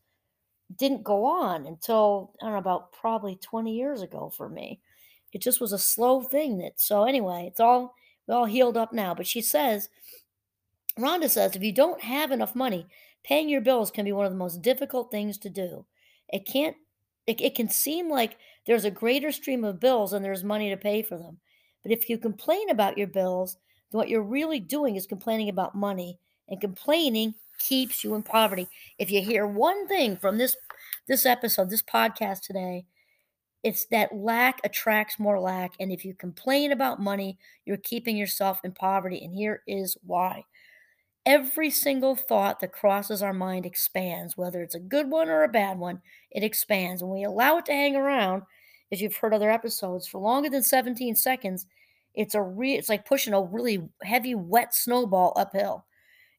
didn't 0.77 1.03
go 1.05 1.25
on 1.25 1.67
until 1.67 2.33
i 2.41 2.47
don't 2.47 2.53
know 2.53 2.59
about 2.59 2.93
probably 2.93 3.37
20 3.37 3.75
years 3.75 4.03
ago 4.03 4.33
for 4.37 4.49
me 4.49 4.81
it 5.35 5.43
just 5.43 5.61
was 5.61 5.73
a 5.73 5.79
slow 5.79 6.23
thing 6.23 6.59
that 6.59 6.81
so 6.81 7.05
anyway 7.05 7.45
it's 7.47 7.61
all 7.61 7.95
we 8.27 8.33
all 8.33 8.47
healed 8.47 8.79
up 8.79 8.93
now. 8.93 9.15
But 9.15 9.27
she 9.27 9.43
says 9.43 9.91
rhonda 10.99 11.29
says 11.29 11.55
if 11.55 11.63
you 11.63 11.73
don't 11.73 12.01
have 12.01 12.31
enough 12.31 12.55
money 12.55 12.87
paying 13.25 13.49
your 13.49 13.61
bills 13.61 13.91
can 13.91 14.05
be 14.05 14.13
one 14.13 14.27
of 14.27 14.33
the 14.33 14.39
most 14.39 14.63
difficult 14.63 15.11
things 15.11 15.37
to 15.39 15.51
do. 15.51 15.85
It 16.29 16.47
can't 16.47 16.77
it, 17.27 17.41
it 17.41 17.55
can 17.55 17.69
seem 17.69 18.11
like 18.11 18.37
there's 18.67 18.85
a 18.85 18.91
greater 18.91 19.33
stream 19.33 19.65
of 19.65 19.81
bills 19.81 20.13
than 20.13 20.23
there's 20.23 20.45
money 20.45 20.71
to 20.71 20.77
pay 20.77 21.03
for 21.03 21.19
them. 21.19 21.39
But 21.83 21.93
if 21.93 22.09
you 22.09 22.19
complain 22.19 22.71
about 22.71 22.99
your 22.99 23.07
bills, 23.07 23.57
then 23.91 23.99
what 23.99 24.09
you're 24.09 24.23
really 24.23 24.61
doing 24.61 24.97
is 24.97 25.07
complaining 25.07 25.49
about 25.49 25.75
money, 25.75 26.19
and 26.49 26.61
complaining 26.61 27.35
keeps 27.59 28.05
you 28.05 28.15
in 28.15 28.23
poverty. 28.23 28.69
If 28.99 29.11
you 29.11 29.23
hear 29.23 29.47
one 29.47 29.89
thing 29.89 30.17
from 30.17 30.39
this 30.39 30.57
this 31.07 31.27
episode, 31.27 31.71
this 31.71 31.83
podcast 31.83 32.43
today, 32.43 32.87
it's 33.65 33.87
that 33.87 34.15
lack 34.15 34.61
attracts 34.63 35.19
more 35.19 35.41
lack. 35.41 35.73
And 35.81 35.91
if 35.91 36.05
you 36.05 36.15
complain 36.15 36.71
about 36.71 37.01
money, 37.01 37.39
you're 37.65 37.79
keeping 37.79 38.15
yourself 38.17 38.61
in 38.63 38.73
poverty. 38.73 39.25
And 39.25 39.35
here 39.35 39.63
is 39.67 39.97
why. 40.05 40.45
Every 41.25 41.71
single 41.71 42.15
thought 42.15 42.61
that 42.61 42.75
crosses 42.75 43.23
our 43.23 43.33
mind 43.33 43.65
expands, 43.65 44.37
whether 44.37 44.63
it's 44.63 44.75
a 44.75 44.81
good 44.81 45.11
one 45.11 45.31
or 45.31 45.43
a 45.43 45.49
bad 45.49 45.79
one, 45.79 46.03
it 46.31 46.45
expands. 46.45 47.01
And 47.01 47.11
we 47.11 47.25
allow 47.25 47.57
it 47.57 47.65
to 47.67 47.73
hang 47.73 47.97
around, 47.97 48.43
as 48.93 49.01
you've 49.01 49.17
heard 49.17 49.33
other 49.33 49.51
episodes, 49.51 50.07
for 50.07 50.19
longer 50.21 50.51
than 50.51 50.63
17 50.63 51.17
seconds, 51.17 51.67
it's 52.15 52.35
a 52.35 52.43
re- 52.43 52.75
it's 52.75 52.91
like 52.91 53.07
pushing 53.07 53.33
a 53.33 53.41
really 53.41 53.89
heavy 54.03 54.35
wet 54.35 54.75
snowball 54.75 55.33
uphill. 55.37 55.87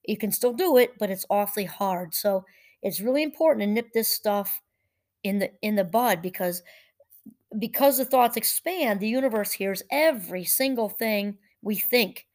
You 0.08 0.17
can 0.17 0.32
still 0.32 0.53
do 0.53 0.77
it, 0.77 0.91
but 1.00 1.10
it's 1.10 1.25
awfully 1.32 1.65
hard. 1.65 2.13
So 2.13 2.46
it's 2.84 3.01
really 3.01 3.24
important 3.24 3.62
to 3.63 3.67
nip 3.67 3.91
this 3.94 4.10
stuff 4.10 4.62
in 5.24 5.39
the 5.39 5.51
in 5.63 5.75
the 5.75 5.84
bud 5.84 6.22
because 6.22 6.62
because 7.60 7.98
the 7.98 8.06
thoughts 8.06 8.38
expand, 8.38 9.00
the 9.00 9.08
universe 9.08 9.52
hears 9.52 9.84
every 9.92 10.44
single 10.44 10.90
thing 10.90 11.38
we 11.62 11.76
think. 11.76 12.26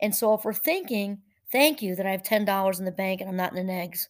And 0.00 0.14
so 0.14 0.34
if 0.34 0.44
we're 0.44 0.52
thinking, 0.52 1.18
thank 1.50 1.82
you 1.82 1.96
that 1.96 2.06
I 2.06 2.10
have 2.10 2.22
$10 2.22 2.78
in 2.78 2.84
the 2.84 2.92
bank 2.92 3.20
and 3.20 3.28
I'm 3.28 3.36
not 3.36 3.56
in 3.56 3.66
the 3.66 3.72
negs. 3.72 4.06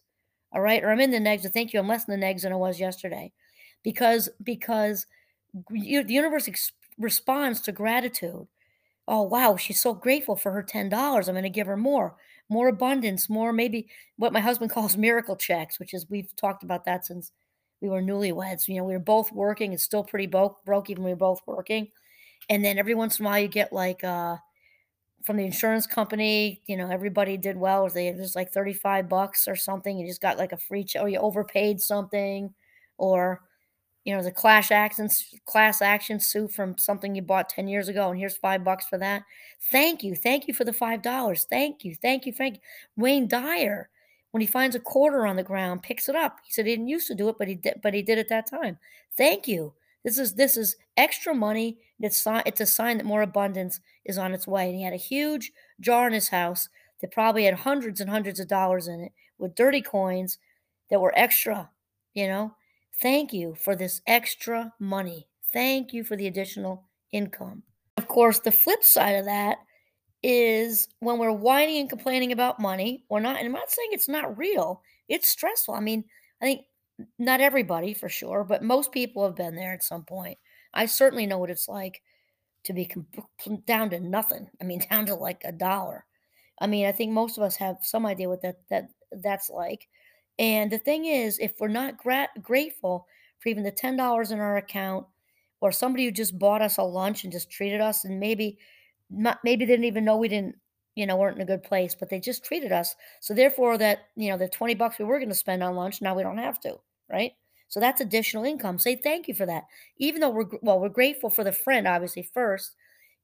All 0.52 0.60
right. 0.60 0.82
Or 0.82 0.90
I'm 0.90 1.00
in 1.00 1.10
the 1.10 1.18
negs, 1.18 1.42
but 1.42 1.52
thank 1.52 1.72
you. 1.72 1.80
I'm 1.80 1.88
less 1.88 2.08
in 2.08 2.18
the 2.18 2.26
negs 2.26 2.42
than 2.42 2.52
I 2.52 2.56
was 2.56 2.80
yesterday. 2.80 3.32
Because 3.82 4.28
because 4.42 5.06
you, 5.70 6.02
the 6.02 6.14
universe 6.14 6.48
ex- 6.48 6.72
responds 6.98 7.60
to 7.62 7.72
gratitude. 7.72 8.46
Oh, 9.06 9.22
wow, 9.22 9.56
she's 9.56 9.80
so 9.80 9.94
grateful 9.94 10.36
for 10.36 10.52
her 10.52 10.62
$10. 10.62 10.92
I'm 10.92 11.34
going 11.34 11.42
to 11.42 11.48
give 11.48 11.66
her 11.66 11.76
more, 11.76 12.16
more 12.50 12.68
abundance, 12.68 13.30
more 13.30 13.52
maybe 13.52 13.88
what 14.16 14.32
my 14.32 14.40
husband 14.40 14.70
calls 14.72 14.96
miracle 14.96 15.36
checks, 15.36 15.78
which 15.78 15.94
is 15.94 16.10
we've 16.10 16.34
talked 16.36 16.62
about 16.62 16.84
that 16.84 17.06
since 17.06 17.32
we 17.80 17.88
were 17.88 18.02
newlyweds. 18.02 18.68
You 18.68 18.76
know, 18.76 18.84
we 18.84 18.92
were 18.94 18.98
both 18.98 19.32
working. 19.32 19.72
It's 19.72 19.82
still 19.82 20.04
pretty 20.04 20.26
broke, 20.26 20.64
broke 20.64 20.90
even 20.90 21.04
we 21.04 21.10
were 21.10 21.16
both 21.16 21.40
working. 21.46 21.88
And 22.48 22.64
then 22.64 22.78
every 22.78 22.94
once 22.94 23.18
in 23.18 23.26
a 23.26 23.28
while 23.28 23.38
you 23.38 23.48
get 23.48 23.72
like 23.72 24.02
uh 24.04 24.36
from 25.24 25.36
the 25.36 25.44
insurance 25.44 25.86
company, 25.86 26.62
you 26.66 26.76
know, 26.76 26.88
everybody 26.90 27.36
did 27.36 27.56
well. 27.56 27.84
Was 27.84 27.94
they 27.94 28.12
just 28.12 28.36
like 28.36 28.52
35 28.52 29.08
bucks 29.08 29.48
or 29.48 29.56
something. 29.56 29.98
You 29.98 30.06
just 30.06 30.22
got 30.22 30.38
like 30.38 30.52
a 30.52 30.56
free 30.56 30.84
check 30.84 31.02
or 31.02 31.08
you 31.08 31.18
overpaid 31.18 31.80
something 31.80 32.54
or 32.96 33.42
you 34.04 34.16
know, 34.16 34.22
the 34.22 34.30
class 34.32 34.70
action 34.70 35.10
class 35.44 35.82
action 35.82 36.18
suit 36.18 36.52
from 36.52 36.78
something 36.78 37.14
you 37.14 37.20
bought 37.20 37.50
10 37.50 37.68
years 37.68 37.88
ago 37.88 38.10
and 38.10 38.18
here's 38.18 38.36
5 38.36 38.64
bucks 38.64 38.86
for 38.86 38.96
that. 38.98 39.24
Thank 39.70 40.02
you. 40.02 40.14
Thank 40.14 40.48
you 40.48 40.54
for 40.54 40.64
the 40.64 40.72
$5. 40.72 41.44
Thank 41.50 41.84
you. 41.84 41.94
Thank 41.94 42.24
you. 42.24 42.32
Thank 42.32 42.54
you. 42.54 42.60
Wayne 42.96 43.28
Dyer 43.28 43.90
When 44.30 44.40
he 44.40 44.46
finds 44.46 44.76
a 44.76 44.80
quarter 44.80 45.26
on 45.26 45.36
the 45.36 45.42
ground, 45.42 45.82
picks 45.82 46.08
it 46.08 46.14
up. 46.14 46.38
He 46.44 46.52
said 46.52 46.66
he 46.66 46.72
didn't 46.72 46.88
used 46.88 47.06
to 47.08 47.14
do 47.14 47.28
it, 47.28 47.36
but 47.38 47.48
he 47.48 47.54
did 47.54 47.80
but 47.82 47.94
he 47.94 48.02
did 48.02 48.18
it 48.18 48.28
that 48.28 48.48
time. 48.48 48.78
Thank 49.16 49.48
you. 49.48 49.72
This 50.04 50.18
is 50.18 50.34
this 50.34 50.56
is 50.56 50.76
extra 50.96 51.34
money. 51.34 51.78
It's 52.00 52.26
it's 52.46 52.60
a 52.60 52.66
sign 52.66 52.98
that 52.98 53.06
more 53.06 53.22
abundance 53.22 53.80
is 54.04 54.18
on 54.18 54.34
its 54.34 54.46
way. 54.46 54.68
And 54.68 54.76
he 54.76 54.84
had 54.84 54.92
a 54.92 54.96
huge 54.96 55.52
jar 55.80 56.06
in 56.06 56.12
his 56.12 56.28
house 56.28 56.68
that 57.00 57.12
probably 57.12 57.44
had 57.44 57.54
hundreds 57.54 58.00
and 58.00 58.10
hundreds 58.10 58.40
of 58.40 58.48
dollars 58.48 58.88
in 58.88 59.00
it 59.00 59.12
with 59.38 59.54
dirty 59.54 59.80
coins 59.80 60.38
that 60.90 61.00
were 61.00 61.16
extra, 61.16 61.70
you 62.14 62.26
know? 62.26 62.54
Thank 63.00 63.32
you 63.32 63.54
for 63.54 63.76
this 63.76 64.00
extra 64.06 64.72
money. 64.80 65.28
Thank 65.52 65.92
you 65.92 66.02
for 66.02 66.16
the 66.16 66.26
additional 66.26 66.84
income. 67.12 67.62
Of 67.96 68.08
course, 68.08 68.40
the 68.40 68.50
flip 68.50 68.82
side 68.82 69.16
of 69.16 69.24
that 69.26 69.58
is 70.28 70.88
when 71.00 71.18
we're 71.18 71.32
whining 71.32 71.78
and 71.78 71.88
complaining 71.88 72.32
about 72.32 72.60
money, 72.60 73.02
we're 73.08 73.18
not, 73.18 73.38
and 73.38 73.46
I'm 73.46 73.52
not 73.52 73.70
saying 73.70 73.88
it's 73.92 74.08
not 74.08 74.36
real, 74.36 74.82
it's 75.08 75.26
stressful. 75.26 75.72
I 75.72 75.80
mean, 75.80 76.04
I 76.42 76.44
think 76.44 76.60
not 77.18 77.40
everybody 77.40 77.94
for 77.94 78.10
sure, 78.10 78.44
but 78.44 78.62
most 78.62 78.92
people 78.92 79.24
have 79.24 79.34
been 79.34 79.54
there 79.54 79.72
at 79.72 79.82
some 79.82 80.04
point. 80.04 80.36
I 80.74 80.84
certainly 80.84 81.24
know 81.24 81.38
what 81.38 81.48
it's 81.48 81.66
like 81.66 82.02
to 82.64 82.74
be 82.74 82.84
com- 82.84 83.06
com- 83.42 83.62
down 83.66 83.88
to 83.90 84.00
nothing. 84.00 84.50
I 84.60 84.64
mean, 84.64 84.82
down 84.90 85.06
to 85.06 85.14
like 85.14 85.40
a 85.46 85.52
dollar. 85.52 86.04
I 86.60 86.66
mean, 86.66 86.84
I 86.84 86.92
think 86.92 87.10
most 87.10 87.38
of 87.38 87.42
us 87.42 87.56
have 87.56 87.78
some 87.80 88.04
idea 88.04 88.28
what 88.28 88.42
that 88.42 88.56
that 88.68 88.90
that's 89.10 89.48
like. 89.48 89.88
And 90.38 90.70
the 90.70 90.78
thing 90.78 91.06
is, 91.06 91.38
if 91.38 91.54
we're 91.58 91.68
not 91.68 91.96
gra- 91.96 92.28
grateful 92.42 93.06
for 93.38 93.48
even 93.48 93.62
the 93.62 93.70
ten 93.70 93.96
dollars 93.96 94.30
in 94.30 94.40
our 94.40 94.58
account, 94.58 95.06
or 95.62 95.72
somebody 95.72 96.04
who 96.04 96.10
just 96.10 96.38
bought 96.38 96.60
us 96.60 96.76
a 96.76 96.82
lunch 96.82 97.24
and 97.24 97.32
just 97.32 97.50
treated 97.50 97.80
us, 97.80 98.04
and 98.04 98.20
maybe 98.20 98.58
not, 99.10 99.38
maybe 99.44 99.64
they 99.64 99.72
didn't 99.72 99.86
even 99.86 100.04
know 100.04 100.16
we 100.16 100.28
didn't, 100.28 100.56
you 100.94 101.06
know, 101.06 101.16
weren't 101.16 101.36
in 101.36 101.42
a 101.42 101.46
good 101.46 101.62
place, 101.62 101.94
but 101.94 102.10
they 102.10 102.20
just 102.20 102.44
treated 102.44 102.72
us. 102.72 102.94
So 103.20 103.32
therefore, 103.34 103.78
that 103.78 104.00
you 104.16 104.30
know, 104.30 104.38
the 104.38 104.48
twenty 104.48 104.74
bucks 104.74 104.98
we 104.98 105.04
were 105.04 105.18
going 105.18 105.28
to 105.28 105.34
spend 105.34 105.62
on 105.62 105.76
lunch, 105.76 106.02
now 106.02 106.14
we 106.14 106.22
don't 106.22 106.38
have 106.38 106.60
to, 106.60 106.76
right? 107.10 107.32
So 107.68 107.80
that's 107.80 108.00
additional 108.00 108.44
income. 108.44 108.78
Say 108.78 108.96
thank 108.96 109.28
you 109.28 109.34
for 109.34 109.46
that. 109.46 109.64
Even 109.98 110.20
though 110.20 110.30
we're 110.30 110.48
well, 110.62 110.80
we're 110.80 110.88
grateful 110.88 111.30
for 111.30 111.44
the 111.44 111.52
friend, 111.52 111.86
obviously 111.86 112.22
first, 112.22 112.72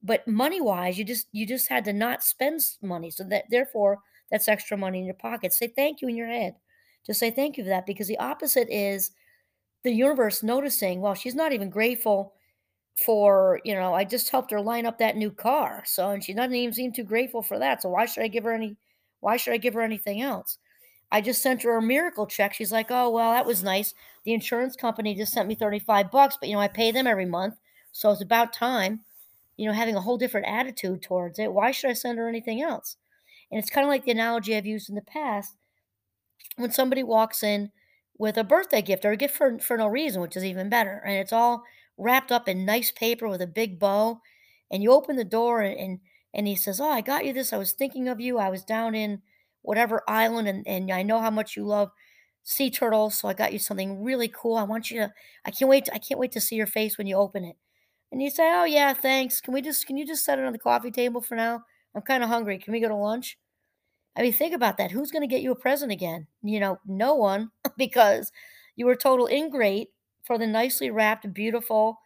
but 0.02 0.26
money 0.28 0.60
wise, 0.60 0.98
you 0.98 1.04
just 1.04 1.26
you 1.32 1.46
just 1.46 1.68
had 1.68 1.84
to 1.86 1.92
not 1.92 2.22
spend 2.22 2.60
money. 2.82 3.10
So 3.10 3.24
that 3.24 3.44
therefore, 3.50 3.98
that's 4.30 4.48
extra 4.48 4.76
money 4.76 5.00
in 5.00 5.06
your 5.06 5.14
pocket. 5.14 5.52
Say 5.52 5.68
thank 5.68 6.00
you 6.00 6.08
in 6.08 6.16
your 6.16 6.28
head. 6.28 6.54
Just 7.06 7.20
say 7.20 7.30
thank 7.30 7.56
you 7.56 7.64
for 7.64 7.70
that 7.70 7.86
because 7.86 8.06
the 8.06 8.18
opposite 8.18 8.68
is 8.70 9.10
the 9.82 9.92
universe 9.92 10.42
noticing, 10.42 11.00
well, 11.00 11.14
she's 11.14 11.34
not 11.34 11.52
even 11.52 11.68
grateful 11.70 12.34
for, 12.94 13.60
you 13.64 13.74
know, 13.74 13.94
I 13.94 14.04
just 14.04 14.30
helped 14.30 14.50
her 14.50 14.60
line 14.60 14.86
up 14.86 14.98
that 14.98 15.16
new 15.16 15.30
car. 15.30 15.82
So, 15.86 16.10
and 16.10 16.22
she 16.22 16.32
doesn't 16.32 16.54
even 16.54 16.72
seem 16.72 16.92
too 16.92 17.02
grateful 17.04 17.42
for 17.42 17.58
that. 17.58 17.82
So 17.82 17.88
why 17.88 18.06
should 18.06 18.22
I 18.22 18.28
give 18.28 18.44
her 18.44 18.52
any, 18.52 18.76
why 19.20 19.36
should 19.36 19.52
I 19.52 19.58
give 19.58 19.74
her 19.74 19.82
anything 19.82 20.22
else? 20.22 20.58
I 21.10 21.20
just 21.20 21.42
sent 21.42 21.62
her 21.62 21.76
a 21.76 21.82
miracle 21.82 22.26
check. 22.26 22.54
She's 22.54 22.72
like, 22.72 22.90
oh, 22.90 23.10
well, 23.10 23.32
that 23.32 23.46
was 23.46 23.62
nice. 23.62 23.94
The 24.24 24.32
insurance 24.32 24.76
company 24.76 25.14
just 25.14 25.32
sent 25.32 25.48
me 25.48 25.54
35 25.54 26.10
bucks, 26.10 26.36
but 26.38 26.48
you 26.48 26.54
know, 26.54 26.60
I 26.60 26.68
pay 26.68 26.92
them 26.92 27.06
every 27.06 27.26
month. 27.26 27.54
So 27.92 28.10
it's 28.10 28.22
about 28.22 28.52
time, 28.52 29.00
you 29.56 29.66
know, 29.66 29.74
having 29.74 29.96
a 29.96 30.00
whole 30.00 30.18
different 30.18 30.46
attitude 30.46 31.02
towards 31.02 31.38
it. 31.38 31.52
Why 31.52 31.70
should 31.70 31.90
I 31.90 31.94
send 31.94 32.18
her 32.18 32.28
anything 32.28 32.62
else? 32.62 32.96
And 33.50 33.60
it's 33.60 33.70
kind 33.70 33.84
of 33.84 33.88
like 33.88 34.04
the 34.04 34.10
analogy 34.10 34.56
I've 34.56 34.66
used 34.66 34.88
in 34.88 34.94
the 34.94 35.02
past 35.02 35.54
when 36.56 36.72
somebody 36.72 37.02
walks 37.02 37.42
in 37.42 37.70
with 38.18 38.36
a 38.36 38.44
birthday 38.44 38.82
gift 38.82 39.04
or 39.04 39.12
a 39.12 39.16
gift 39.16 39.36
for, 39.36 39.58
for 39.58 39.76
no 39.76 39.86
reason, 39.86 40.22
which 40.22 40.36
is 40.36 40.44
even 40.44 40.68
better, 40.68 41.02
and 41.04 41.16
it's 41.16 41.32
all 41.32 41.64
wrapped 41.98 42.32
up 42.32 42.48
in 42.48 42.64
nice 42.64 42.90
paper 42.90 43.28
with 43.28 43.42
a 43.42 43.46
big 43.46 43.78
bow, 43.78 44.20
and 44.70 44.82
you 44.82 44.92
open 44.92 45.16
the 45.16 45.24
door 45.24 45.60
and 45.60 45.78
and, 45.78 46.00
and 46.34 46.46
he 46.48 46.56
says, 46.56 46.80
"Oh, 46.80 46.90
I 46.90 47.00
got 47.00 47.24
you 47.24 47.32
this. 47.32 47.52
I 47.52 47.58
was 47.58 47.72
thinking 47.72 48.08
of 48.08 48.20
you. 48.20 48.38
I 48.38 48.50
was 48.50 48.64
down 48.64 48.94
in 48.94 49.22
whatever 49.62 50.02
island, 50.08 50.48
and 50.48 50.66
and 50.66 50.90
I 50.92 51.02
know 51.02 51.20
how 51.20 51.30
much 51.30 51.56
you 51.56 51.64
love 51.64 51.90
sea 52.44 52.70
turtles, 52.70 53.16
so 53.18 53.28
I 53.28 53.34
got 53.34 53.52
you 53.52 53.58
something 53.58 54.02
really 54.04 54.28
cool. 54.28 54.56
I 54.56 54.64
want 54.64 54.90
you 54.90 55.00
to. 55.00 55.12
I 55.44 55.50
can't 55.50 55.68
wait. 55.68 55.88
I 55.92 55.98
can't 55.98 56.20
wait 56.20 56.32
to 56.32 56.40
see 56.40 56.56
your 56.56 56.66
face 56.66 56.98
when 56.98 57.06
you 57.06 57.16
open 57.16 57.44
it." 57.44 57.56
And 58.12 58.22
you 58.22 58.30
say, 58.30 58.50
"Oh 58.54 58.64
yeah, 58.64 58.94
thanks. 58.94 59.40
Can 59.40 59.54
we 59.54 59.62
just 59.62 59.86
can 59.86 59.96
you 59.98 60.06
just 60.06 60.24
set 60.24 60.38
it 60.38 60.44
on 60.46 60.52
the 60.52 60.58
coffee 60.58 60.90
table 60.92 61.20
for 61.20 61.36
now? 61.36 61.64
I'm 61.94 62.02
kind 62.02 62.22
of 62.24 62.28
hungry. 62.30 62.58
Can 62.58 62.72
we 62.72 62.80
go 62.80 62.88
to 62.88 62.96
lunch?" 62.96 63.38
I 64.16 64.22
mean, 64.22 64.32
think 64.32 64.54
about 64.54 64.76
that. 64.78 64.90
Who's 64.92 65.10
gonna 65.10 65.26
get 65.26 65.42
you 65.42 65.52
a 65.52 65.56
present 65.56 65.92
again? 65.92 66.26
You 66.42 66.60
know, 66.60 66.78
no 66.86 67.14
one, 67.14 67.50
because 67.76 68.32
you 68.76 68.86
were 68.86 68.96
total 68.96 69.26
ingrate 69.26 69.90
for 70.24 70.38
the 70.38 70.46
nicely 70.46 70.90
wrapped, 70.90 71.32
beautiful, 71.34 72.00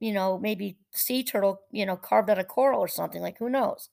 you 0.00 0.12
know, 0.12 0.38
maybe 0.38 0.78
sea 0.92 1.22
turtle, 1.24 1.60
you 1.72 1.86
know, 1.86 1.96
carved 1.96 2.30
out 2.30 2.38
of 2.38 2.48
coral 2.48 2.80
or 2.80 2.88
something, 2.88 3.22
like, 3.22 3.38
who 3.38 3.50
knows? 3.50 3.90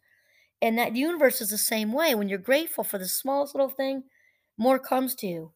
And 0.61 0.77
that 0.77 0.95
universe 0.95 1.41
is 1.41 1.49
the 1.51 1.57
same 1.57 1.93
way. 1.93 2.15
When 2.15 2.29
you're 2.29 2.39
grateful 2.39 2.83
for 2.83 2.97
the 2.97 3.07
smallest 3.07 3.55
little 3.55 3.69
thing, 3.69 4.03
more 4.57 4.79
comes 4.79 5.15
to 5.15 5.27
you. 5.27 5.51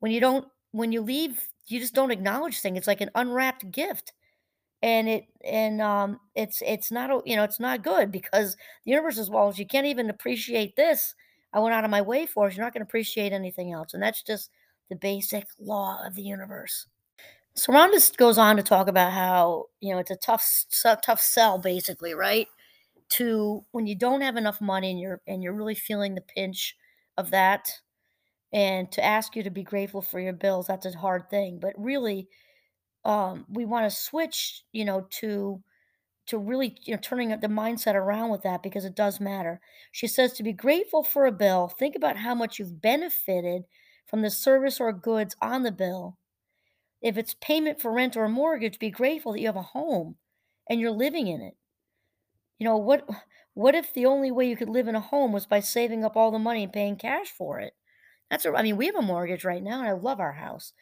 When 0.00 0.12
you 0.12 0.20
don't 0.20 0.48
when 0.72 0.92
you 0.92 1.02
leave, 1.02 1.48
you 1.66 1.80
just 1.80 1.94
don't 1.94 2.10
acknowledge 2.10 2.60
things. 2.60 2.78
It's 2.78 2.86
like 2.86 3.00
an 3.00 3.10
unwrapped 3.14 3.70
gift 3.70 4.12
and 4.82 5.08
it 5.08 5.24
and 5.44 5.80
um 5.80 6.20
it's 6.34 6.62
it's 6.64 6.90
not 6.90 7.26
you 7.26 7.34
know 7.36 7.42
it's 7.44 7.58
not 7.60 7.82
good 7.82 8.12
because 8.12 8.54
the 8.84 8.92
universe 8.92 9.18
is 9.18 9.30
well 9.30 9.48
if 9.48 9.58
you 9.58 9.66
can't 9.66 9.86
even 9.86 10.08
appreciate 10.10 10.76
this 10.76 11.14
i 11.52 11.58
went 11.58 11.74
out 11.74 11.84
of 11.84 11.90
my 11.90 12.02
way 12.02 12.26
for 12.26 12.46
it 12.48 12.54
you're 12.56 12.64
not 12.64 12.72
going 12.72 12.80
to 12.84 12.88
appreciate 12.88 13.32
anything 13.32 13.72
else 13.72 13.92
and 13.94 14.02
that's 14.02 14.22
just 14.22 14.50
the 14.88 14.96
basic 14.96 15.46
law 15.58 16.00
of 16.06 16.14
the 16.14 16.22
universe 16.22 16.86
so 17.58 17.72
Rhonda 17.72 17.94
just 17.94 18.16
goes 18.16 18.38
on 18.38 18.56
to 18.56 18.62
talk 18.62 18.88
about 18.88 19.12
how 19.12 19.66
you 19.80 19.92
know 19.92 19.98
it's 19.98 20.10
a 20.10 20.16
tough 20.16 20.44
tough 21.02 21.20
sell 21.20 21.58
basically 21.58 22.14
right 22.14 22.46
to 23.10 23.64
when 23.72 23.86
you 23.86 23.94
don't 23.96 24.20
have 24.22 24.36
enough 24.36 24.60
money 24.60 24.90
and 24.90 25.00
you're 25.00 25.20
and 25.26 25.42
you're 25.42 25.54
really 25.54 25.74
feeling 25.74 26.14
the 26.14 26.20
pinch 26.22 26.76
of 27.18 27.30
that 27.30 27.68
and 28.52 28.90
to 28.92 29.04
ask 29.04 29.36
you 29.36 29.42
to 29.42 29.50
be 29.50 29.62
grateful 29.62 30.02
for 30.02 30.20
your 30.20 30.32
bills 30.32 30.66
that's 30.66 30.86
a 30.86 30.98
hard 30.98 31.28
thing 31.30 31.58
but 31.60 31.74
really 31.78 32.28
um 33.04 33.44
we 33.50 33.64
want 33.64 33.90
to 33.90 33.96
switch 33.96 34.64
you 34.72 34.84
know 34.84 35.06
to 35.10 35.62
to 36.26 36.38
really, 36.38 36.76
you 36.84 36.94
know, 36.94 37.00
turning 37.02 37.30
the 37.30 37.48
mindset 37.48 37.94
around 37.94 38.30
with 38.30 38.42
that 38.42 38.62
because 38.62 38.84
it 38.84 38.94
does 38.94 39.18
matter. 39.20 39.60
She 39.92 40.06
says 40.06 40.34
to 40.34 40.42
be 40.42 40.52
grateful 40.52 41.02
for 41.02 41.26
a 41.26 41.32
bill, 41.32 41.68
think 41.68 41.96
about 41.96 42.18
how 42.18 42.34
much 42.34 42.58
you've 42.58 42.82
benefited 42.82 43.64
from 44.06 44.22
the 44.22 44.30
service 44.30 44.80
or 44.80 44.92
goods 44.92 45.34
on 45.40 45.62
the 45.62 45.72
bill. 45.72 46.18
If 47.02 47.18
it's 47.18 47.34
payment 47.34 47.80
for 47.80 47.92
rent 47.92 48.16
or 48.16 48.24
a 48.24 48.28
mortgage, 48.28 48.78
be 48.78 48.90
grateful 48.90 49.32
that 49.32 49.40
you 49.40 49.46
have 49.46 49.56
a 49.56 49.62
home 49.62 50.16
and 50.68 50.80
you're 50.80 50.90
living 50.92 51.26
in 51.26 51.40
it. 51.40 51.56
You 52.58 52.64
know, 52.66 52.76
what 52.76 53.08
what 53.54 53.74
if 53.74 53.92
the 53.92 54.06
only 54.06 54.30
way 54.30 54.48
you 54.48 54.56
could 54.56 54.68
live 54.68 54.86
in 54.86 54.94
a 54.94 55.00
home 55.00 55.32
was 55.32 55.44
by 55.46 55.58
saving 55.60 56.04
up 56.04 56.16
all 56.16 56.30
the 56.30 56.38
money 56.38 56.62
and 56.62 56.72
paying 56.72 56.96
cash 56.96 57.28
for 57.28 57.58
it? 57.58 57.74
That's 58.30 58.44
a, 58.44 58.52
I 58.54 58.62
mean, 58.62 58.76
we 58.76 58.86
have 58.86 58.96
a 58.96 59.02
mortgage 59.02 59.44
right 59.44 59.62
now 59.62 59.80
and 59.80 59.88
I 59.88 59.92
love 59.92 60.20
our 60.20 60.32
house 60.34 60.72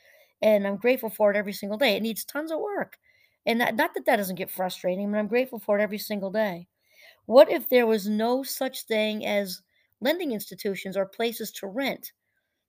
and 0.43 0.67
I'm 0.67 0.77
grateful 0.77 1.11
for 1.11 1.31
it 1.31 1.37
every 1.37 1.53
single 1.55 1.79
day. 1.79 1.97
It 1.97 2.03
needs 2.03 2.25
tons 2.25 2.53
of 2.53 2.61
work. 2.61 2.99
And 3.47 3.61
that, 3.61 3.77
not 3.77 3.95
that 3.95 4.07
that 4.07 4.17
doesn't 4.17 4.37
get 4.37 4.51
frustrating, 4.51 5.11
but 5.13 5.19
I'm 5.19 5.29
grateful 5.29 5.59
for 5.61 5.79
it 5.79 5.83
every 5.83 5.99
single 5.99 6.31
day. 6.33 6.69
What 7.27 7.51
if 7.51 7.69
there 7.69 7.87
was 7.87 8.09
no 8.09 8.43
such 8.43 8.85
thing 8.87 9.27
as 9.27 9.63
lending 10.01 10.33
institutions 10.33 10.97
or 10.97 11.07
places 11.07 11.53
to 11.53 11.67
rent? 11.69 12.13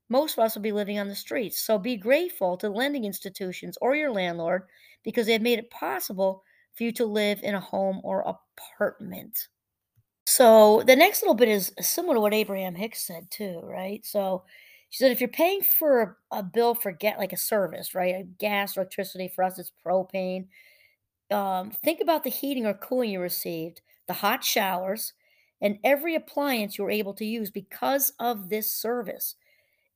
Most 0.10 0.38
of 0.38 0.44
us 0.44 0.56
will 0.56 0.62
be 0.62 0.72
living 0.72 1.00
on 1.00 1.08
the 1.08 1.16
streets. 1.16 1.60
So 1.60 1.78
be 1.78 1.98
grateful 1.98 2.58
to 2.58 2.70
lending 2.70 3.06
institutions 3.06 3.78
or 3.82 3.96
your 3.96 4.12
landlord 4.12 4.64
because 5.04 5.28
they've 5.28 5.42
made 5.42 5.60
it 5.60 5.70
possible 5.70 6.44
for 6.76 6.84
you 6.84 6.92
to 6.94 7.06
live 7.06 7.40
in 7.44 7.56
a 7.56 7.60
home 7.60 8.00
or 8.04 8.22
apartment. 8.22 9.48
So 10.26 10.84
the 10.86 10.96
next 10.96 11.22
little 11.22 11.36
bit 11.36 11.50
is 11.50 11.74
similar 11.80 12.16
to 12.16 12.22
what 12.22 12.34
Abraham 12.34 12.76
Hicks 12.76 13.06
said 13.06 13.30
too, 13.32 13.62
right? 13.64 14.06
So 14.06 14.44
she 14.90 14.98
said 14.98 15.12
if 15.12 15.20
you're 15.20 15.30
paying 15.30 15.62
for 15.62 16.18
a, 16.32 16.38
a 16.40 16.44
bill 16.44 16.76
for 16.76 16.92
get 16.92 17.18
like 17.18 17.34
a 17.34 17.38
service, 17.38 17.96
right? 17.96 18.38
Gas, 18.38 18.78
electricity 18.78 19.32
for 19.34 19.44
us 19.44 19.58
it's 19.60 19.72
propane. 19.86 20.48
Um, 21.32 21.72
think 21.72 22.02
about 22.02 22.24
the 22.24 22.30
heating 22.30 22.66
or 22.66 22.74
cooling 22.74 23.10
you 23.12 23.20
received, 23.20 23.82
the 24.08 24.14
hot 24.14 24.44
showers, 24.44 25.14
and 25.62 25.80
every 25.84 26.16
appliance 26.16 26.78
you 26.78 26.84
were 26.84 26.92
able 26.92 27.14
to 27.16 27.26
use 27.26 27.50
because 27.50 28.14
of 28.20 28.50
this 28.50 28.72
service. 28.72 29.36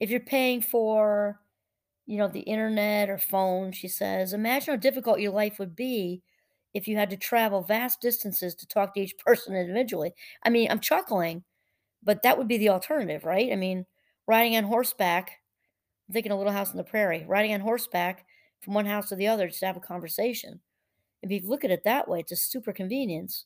If 0.02 0.12
you're 0.12 0.22
paying 0.22 0.62
for, 0.62 1.42
you 2.08 2.18
know, 2.18 2.28
the 2.28 2.42
internet 2.42 3.10
or 3.10 3.18
phone, 3.18 3.72
she 3.72 3.88
says, 3.88 4.34
imagine 4.34 4.74
how 4.74 4.78
difficult 4.80 5.22
your 5.22 5.32
life 5.34 5.60
would 5.60 5.76
be 5.76 6.24
if 6.74 6.88
you 6.88 6.98
had 6.98 7.10
to 7.12 7.18
travel 7.18 7.62
vast 7.64 8.02
distances 8.02 8.56
to 8.56 8.68
talk 8.68 8.94
to 8.96 9.02
each 9.02 9.18
person 9.26 9.56
individually. 9.56 10.14
I 10.44 10.50
mean, 10.52 10.70
I'm 10.72 10.80
chuckling, 10.82 11.44
but 12.04 12.24
that 12.24 12.38
would 12.38 12.48
be 12.50 12.58
the 12.60 12.70
alternative, 12.70 13.26
right? 13.26 13.52
I 13.52 13.58
mean, 13.58 13.86
riding 14.28 14.58
on 14.58 14.66
horseback, 14.66 15.40
I'm 16.08 16.14
thinking 16.14 16.32
a 16.32 16.38
little 16.38 16.54
house 16.54 16.72
on 16.72 16.78
the 16.78 16.84
prairie, 16.84 17.26
riding 17.28 17.54
on 17.54 17.62
horseback 17.62 18.26
from 18.62 18.74
one 18.74 18.86
house 18.86 19.10
to 19.10 19.16
the 19.16 19.28
other 19.28 19.48
just 19.48 19.60
to 19.62 19.66
have 19.68 19.78
a 19.78 19.82
conversation. 19.82 20.62
If 21.24 21.32
you 21.32 21.42
look 21.50 21.64
at 21.66 21.72
it 21.72 21.84
that 21.86 22.08
way, 22.10 22.22
it's 22.22 22.32
a 22.34 22.38
super 22.38 22.74
convenience. 22.74 23.46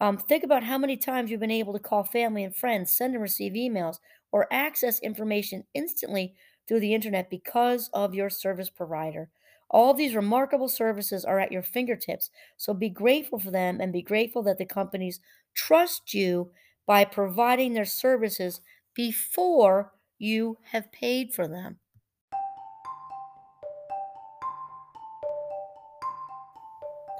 Um, 0.00 0.18
think 0.18 0.44
about 0.44 0.64
how 0.64 0.78
many 0.78 0.96
times 0.96 1.30
you've 1.30 1.40
been 1.40 1.50
able 1.50 1.72
to 1.74 1.78
call 1.78 2.04
family 2.04 2.44
and 2.44 2.54
friends, 2.54 2.92
send 2.96 3.14
and 3.14 3.22
receive 3.22 3.52
emails, 3.54 3.98
or 4.32 4.52
access 4.52 4.98
information 5.00 5.64
instantly 5.74 6.34
through 6.66 6.80
the 6.80 6.94
internet 6.94 7.30
because 7.30 7.88
of 7.92 8.14
your 8.14 8.30
service 8.30 8.70
provider. 8.70 9.30
All 9.70 9.94
these 9.94 10.14
remarkable 10.14 10.68
services 10.68 11.24
are 11.24 11.38
at 11.40 11.52
your 11.52 11.62
fingertips, 11.62 12.30
so 12.56 12.74
be 12.74 12.90
grateful 12.90 13.38
for 13.38 13.50
them 13.50 13.80
and 13.80 13.92
be 13.92 14.02
grateful 14.02 14.42
that 14.44 14.58
the 14.58 14.66
companies 14.66 15.20
trust 15.54 16.14
you 16.14 16.52
by 16.86 17.04
providing 17.04 17.74
their 17.74 17.84
services 17.84 18.60
before 18.94 19.92
you 20.18 20.58
have 20.72 20.92
paid 20.92 21.34
for 21.34 21.48
them. 21.48 21.78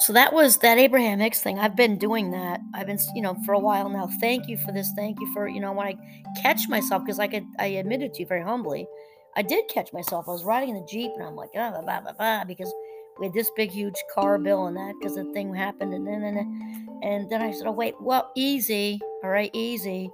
So 0.06 0.12
that 0.14 0.32
was 0.32 0.58
that 0.58 0.78
Abraham 0.78 1.20
Hicks 1.20 1.40
thing. 1.40 1.60
I've 1.60 1.76
been 1.76 1.96
doing 1.96 2.32
that. 2.32 2.60
I've 2.74 2.88
been, 2.88 2.98
you 3.14 3.22
know, 3.22 3.36
for 3.46 3.52
a 3.52 3.58
while 3.58 3.88
now. 3.88 4.08
Thank 4.20 4.48
you 4.48 4.56
for 4.56 4.72
this. 4.72 4.90
Thank 4.96 5.20
you 5.20 5.32
for, 5.32 5.46
you 5.46 5.60
know, 5.60 5.70
when 5.70 5.86
I 5.86 5.94
catch 6.42 6.68
myself, 6.68 7.04
because 7.04 7.20
I, 7.20 7.44
I 7.60 7.66
admitted 7.66 8.12
to 8.14 8.20
you 8.20 8.26
very 8.26 8.42
humbly, 8.42 8.88
I 9.36 9.42
did 9.42 9.68
catch 9.68 9.92
myself. 9.92 10.24
I 10.26 10.32
was 10.32 10.42
riding 10.42 10.70
in 10.70 10.74
the 10.74 10.86
Jeep 10.88 11.12
and 11.14 11.22
I'm 11.22 11.36
like, 11.36 11.50
ah, 11.54 12.44
because 12.48 12.74
we 13.20 13.26
had 13.26 13.32
this 13.32 13.48
big, 13.54 13.70
huge 13.70 13.94
car 14.12 14.38
bill 14.38 14.66
and 14.66 14.76
that 14.76 14.94
because 14.98 15.14
the 15.14 15.24
thing 15.32 15.54
happened. 15.54 15.94
And 15.94 16.04
then, 16.04 16.24
and, 16.24 16.36
then 16.36 17.00
and 17.04 17.30
then 17.30 17.40
I 17.40 17.52
said, 17.52 17.68
oh, 17.68 17.72
wait, 17.72 17.94
well, 18.00 18.32
easy. 18.34 18.98
All 19.22 19.30
right, 19.30 19.50
easy. 19.52 20.10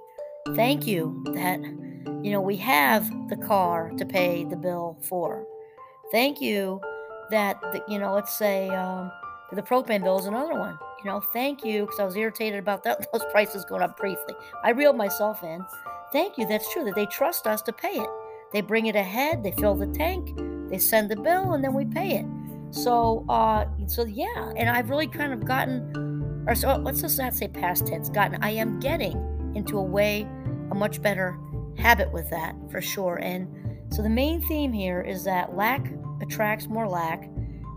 Thank 0.55 0.85
you 0.85 1.23
that, 1.33 1.59
you 2.23 2.31
know, 2.31 2.41
we 2.41 2.57
have 2.57 3.09
the 3.29 3.37
car 3.37 3.89
to 3.97 4.05
pay 4.05 4.43
the 4.43 4.55
bill 4.55 4.99
for. 5.01 5.47
Thank 6.11 6.41
you 6.41 6.79
that, 7.31 7.59
the, 7.61 7.83
you 7.87 7.97
know, 7.97 8.13
let's 8.13 8.37
say, 8.37 8.69
um, 8.69 9.11
the 9.51 9.61
propane 9.61 10.03
bill 10.03 10.19
is 10.19 10.25
another 10.25 10.53
one. 10.53 10.77
You 11.03 11.05
know, 11.05 11.21
thank 11.21 11.63
you, 11.63 11.85
because 11.85 11.99
I 11.99 12.05
was 12.05 12.15
irritated 12.15 12.59
about 12.59 12.83
that, 12.83 13.07
those 13.13 13.23
prices 13.31 13.65
going 13.65 13.81
up 13.81 13.97
briefly. 13.97 14.35
I 14.63 14.71
reeled 14.71 14.97
myself 14.97 15.43
in. 15.43 15.65
Thank 16.11 16.37
you, 16.37 16.47
that's 16.47 16.71
true, 16.71 16.83
that 16.85 16.95
they 16.95 17.05
trust 17.05 17.47
us 17.47 17.61
to 17.63 17.73
pay 17.73 17.99
it. 17.99 18.09
They 18.51 18.61
bring 18.61 18.87
it 18.87 18.95
ahead, 18.95 19.43
they 19.43 19.51
fill 19.51 19.75
the 19.75 19.87
tank, 19.87 20.37
they 20.69 20.79
send 20.79 21.09
the 21.09 21.15
bill, 21.15 21.53
and 21.53 21.63
then 21.63 21.73
we 21.73 21.85
pay 21.85 22.17
it. 22.17 22.25
So, 22.71 23.25
uh, 23.29 23.65
so 23.87 24.05
yeah, 24.05 24.51
and 24.55 24.69
I've 24.69 24.89
really 24.89 25.07
kind 25.07 25.33
of 25.33 25.45
gotten, 25.45 26.43
or 26.47 26.55
so 26.55 26.75
let's 26.77 27.01
just 27.01 27.17
not 27.17 27.35
say 27.35 27.47
past 27.47 27.87
tense, 27.87 28.09
gotten, 28.09 28.41
I 28.43 28.51
am 28.51 28.79
getting 28.79 29.53
into 29.55 29.77
a 29.77 29.83
way, 29.83 30.27
a 30.71 30.75
much 30.75 31.01
better 31.01 31.37
habit 31.77 32.11
with 32.11 32.29
that 32.29 32.55
for 32.71 32.81
sure. 32.81 33.19
And 33.21 33.47
so 33.93 34.01
the 34.01 34.09
main 34.09 34.41
theme 34.47 34.73
here 34.73 35.01
is 35.01 35.23
that 35.23 35.55
lack 35.55 35.91
attracts 36.21 36.67
more 36.67 36.87
lack 36.87 37.29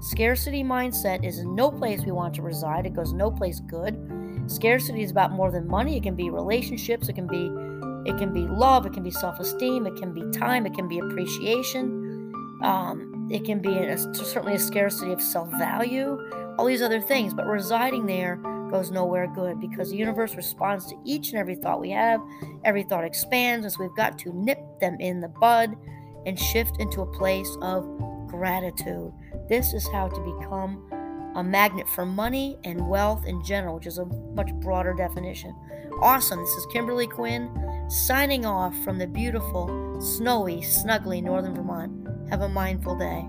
Scarcity 0.02 0.64
mindset 0.64 1.24
is 1.24 1.44
no 1.44 1.70
place 1.70 2.04
we 2.04 2.10
want 2.10 2.34
to 2.34 2.42
reside. 2.42 2.86
It 2.86 2.94
goes 2.94 3.12
no 3.12 3.30
place 3.30 3.60
good. 3.60 3.96
Scarcity 4.48 5.04
is 5.04 5.12
about 5.12 5.30
more 5.30 5.52
than 5.52 5.68
money. 5.68 5.96
It 5.96 6.02
can 6.02 6.16
be 6.16 6.28
relationships. 6.28 7.08
It 7.08 7.12
can 7.12 7.28
be 7.28 7.50
it 8.04 8.18
can 8.18 8.32
be 8.32 8.40
love. 8.40 8.84
It 8.84 8.92
can 8.94 9.04
be 9.04 9.12
self-esteem. 9.12 9.86
It 9.86 9.94
can 9.94 10.12
be 10.12 10.28
time. 10.36 10.66
It 10.66 10.74
can 10.74 10.88
be 10.88 10.98
appreciation. 10.98 12.32
Um, 12.64 13.28
it 13.30 13.44
can 13.44 13.60
be 13.60 13.78
a, 13.78 13.96
certainly 13.96 14.54
a 14.54 14.58
scarcity 14.58 15.12
of 15.12 15.22
self-value. 15.22 16.54
All 16.58 16.66
these 16.66 16.82
other 16.82 17.00
things, 17.00 17.32
but 17.32 17.46
residing 17.46 18.06
there 18.06 18.36
goes 18.72 18.90
nowhere 18.90 19.28
good 19.28 19.60
because 19.60 19.90
the 19.90 19.96
universe 19.96 20.34
responds 20.34 20.86
to 20.86 20.96
each 21.04 21.30
and 21.30 21.38
every 21.38 21.54
thought 21.54 21.80
we 21.80 21.90
have. 21.90 22.20
Every 22.64 22.82
thought 22.82 23.04
expands, 23.04 23.64
and 23.64 23.72
so 23.72 23.80
we've 23.80 23.96
got 23.96 24.18
to 24.18 24.32
nip 24.32 24.58
them 24.80 24.96
in 24.98 25.20
the 25.20 25.28
bud 25.28 25.76
and 26.26 26.36
shift 26.36 26.80
into 26.80 27.02
a 27.02 27.06
place 27.06 27.56
of 27.62 27.86
gratitude. 28.26 29.12
This 29.52 29.74
is 29.74 29.86
how 29.88 30.08
to 30.08 30.20
become 30.22 30.82
a 31.36 31.44
magnet 31.44 31.86
for 31.86 32.06
money 32.06 32.56
and 32.64 32.88
wealth 32.88 33.26
in 33.26 33.44
general, 33.44 33.74
which 33.74 33.86
is 33.86 33.98
a 33.98 34.06
much 34.06 34.50
broader 34.54 34.94
definition. 34.94 35.54
Awesome. 36.00 36.40
This 36.40 36.54
is 36.54 36.64
Kimberly 36.72 37.06
Quinn 37.06 37.50
signing 37.90 38.46
off 38.46 38.74
from 38.82 38.96
the 38.96 39.06
beautiful, 39.06 40.00
snowy, 40.00 40.62
snuggly 40.62 41.22
northern 41.22 41.54
Vermont. 41.54 41.92
Have 42.30 42.40
a 42.40 42.48
mindful 42.48 42.96
day. 42.96 43.28